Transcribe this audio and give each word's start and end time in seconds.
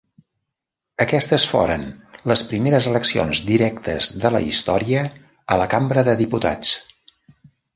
Aquestes 1.03 1.43
foren 1.51 1.83
les 2.31 2.43
primeres 2.53 2.87
eleccions 2.93 3.41
directes 3.51 4.09
de 4.25 4.33
la 4.37 4.41
història 4.47 5.05
a 5.57 5.59
la 5.63 5.69
Cambra 5.75 6.07
de 6.09 6.17
Diputats. 6.25 6.75